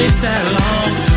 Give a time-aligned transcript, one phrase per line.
[0.00, 1.09] takes that long.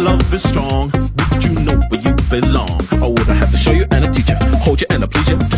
[0.00, 0.90] love is strong.
[0.92, 2.80] Would you know where you belong?
[3.02, 4.38] I wouldn't have to show you and a teacher.
[4.64, 5.49] Hold you and a pleasure.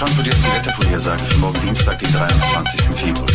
[0.00, 2.80] Frank würde jetzt die Wettervorhersage für morgen Dienstag, den 23.
[2.96, 3.26] Februar.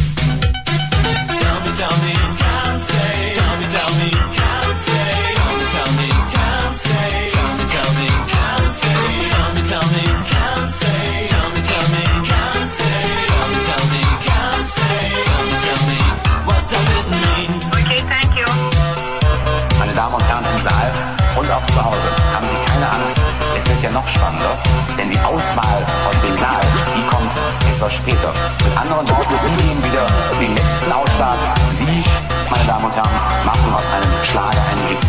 [19.78, 20.91] Meine Damen und Herren im Saal
[21.36, 23.22] und auch zu Hause, haben Sie keine Angst,
[23.55, 24.57] es wird ja noch spannender
[25.06, 26.62] denn die Auswahl aus dem Saal,
[26.95, 27.32] die kommt
[27.74, 28.34] etwas später.
[28.64, 30.06] Mit anderen Worten, Sie nehmen wieder
[30.39, 31.38] den letzten Ausschlag.
[31.78, 32.03] Sie,
[32.49, 33.10] meine Damen und Herren,
[33.45, 34.99] machen aus einem Schlag einen Hit.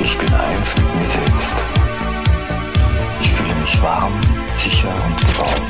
[0.00, 1.54] Ich bin eins mit mir selbst.
[3.20, 4.12] Ich fühle mich warm,
[4.58, 5.68] sicher und geborgen.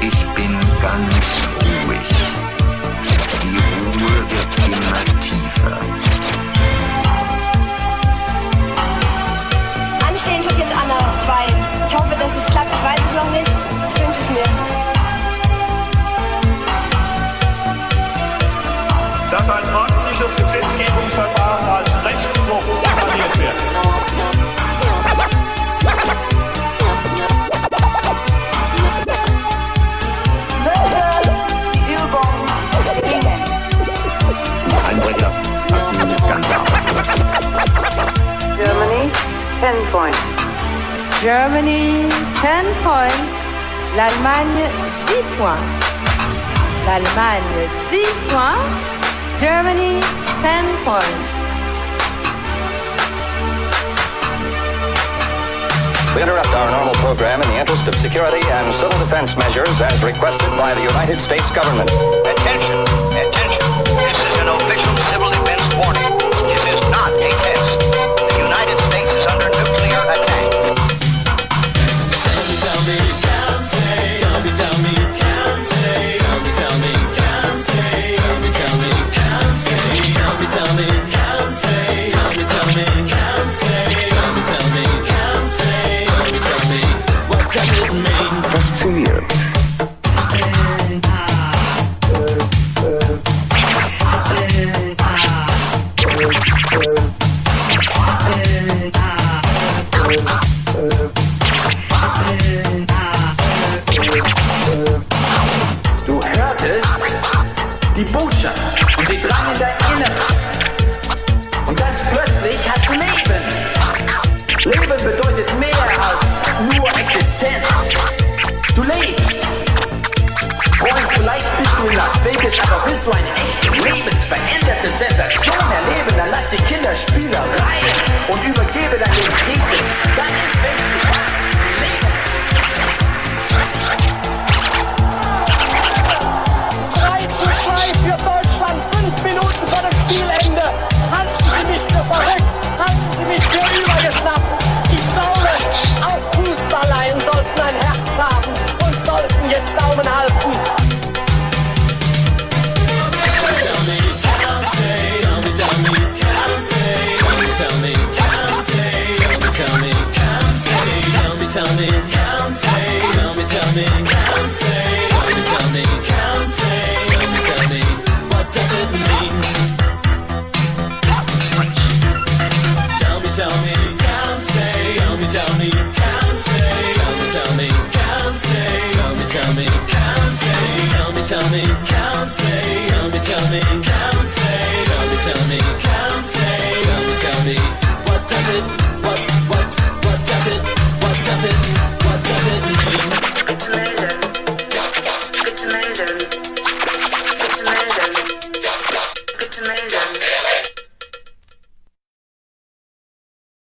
[0.00, 1.26] Ich bin ganz
[1.62, 2.08] ruhig.
[3.42, 6.05] Die Ruhe wird immer tiefer.
[19.48, 23.76] ein ordentliches Gesetzgebungsverfahren als Rechtsbruch anerkannt wird.
[38.56, 39.10] Germany,
[39.60, 40.18] 10 points.
[41.22, 42.08] Germany,
[42.42, 43.14] 10 points.
[43.94, 44.68] L'Allemagne,
[45.06, 45.86] 10 points.
[46.86, 48.95] L'Allemagne, 10 points.
[49.40, 50.00] Germany,
[50.40, 51.36] 10 points.
[56.16, 60.02] We interrupt our normal program in the interest of security and civil defense measures as
[60.02, 62.25] requested by the United States government.